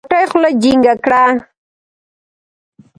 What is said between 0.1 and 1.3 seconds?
خوله جينګه کړه.